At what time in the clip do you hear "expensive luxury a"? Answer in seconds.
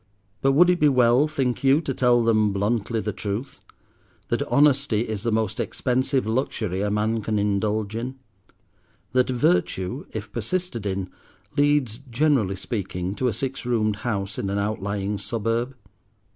5.59-6.89